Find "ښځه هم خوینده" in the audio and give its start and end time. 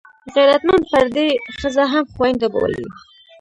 1.57-2.47